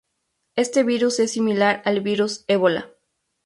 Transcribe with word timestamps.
Este 0.55 0.81
virus 0.81 1.19
es 1.19 1.29
similar 1.31 1.83
al 1.85 2.01
virus 2.01 2.43
Ébola. 2.47 2.89